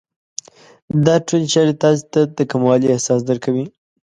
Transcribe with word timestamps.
دا 1.05 1.15
ټولې 1.27 1.47
چارې 1.53 1.73
تاسې 1.81 2.03
ته 2.13 2.21
د 2.37 2.39
کموالي 2.51 2.87
احساس 2.91 3.21
درکوي. 3.29 3.65